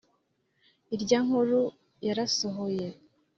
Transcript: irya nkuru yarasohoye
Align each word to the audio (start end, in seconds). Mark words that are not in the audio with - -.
irya 0.93 1.17
nkuru 1.25 1.61
yarasohoye 2.05 2.87